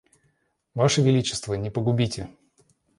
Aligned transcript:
Ваше 0.73 1.01
величество 1.03 1.53
не 1.53 1.69
погубите. 1.73 2.27